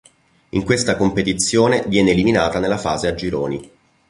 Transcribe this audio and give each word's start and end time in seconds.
In 0.49 0.63
questa 0.63 0.95
competizione 0.95 1.83
viene 1.87 2.09
eliminata 2.09 2.57
nella 2.57 2.79
fase 2.79 3.07
a 3.07 3.13
gironi. 3.13 3.71